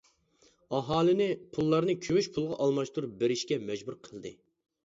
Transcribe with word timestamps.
ئاھالىنى 0.77 1.27
پۇللارنى 1.57 1.95
كۈمۈش 2.07 2.31
پۇلغا 2.39 2.57
ئالماشتۇرۇپ 2.65 3.15
بېرىشكە 3.23 3.63
مەجبۇر 3.71 4.01
قىلدى. 4.09 4.37